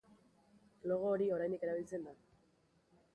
Logo 0.91 1.11
hori 1.11 1.27
oraindik 1.35 1.65
erabiltzen 1.67 2.09
da. 2.09 2.17